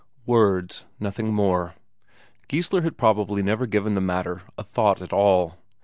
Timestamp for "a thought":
4.57-4.99